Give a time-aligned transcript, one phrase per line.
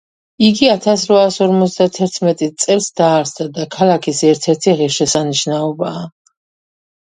[0.45, 6.05] იგი ათასრვაასორმოცდათერტმეტი წელს დაარსდა და ქალაქის ერთერთი ღირსშესანიშნაობაა